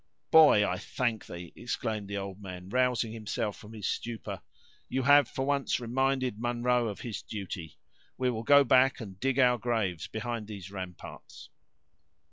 [0.31, 4.41] "Boy, I thank thee," exclaimed the old man, rousing himself from his stupor;
[4.89, 7.77] "you have, for once, reminded Munro of his duty.
[8.17, 11.51] We will go back, and dig our graves behind those ramparts."